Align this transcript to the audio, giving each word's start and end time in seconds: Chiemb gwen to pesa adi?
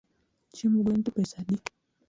Chiemb 0.55 0.77
gwen 0.85 1.03
to 1.03 1.09
pesa 1.15 1.37
adi? 1.41 1.55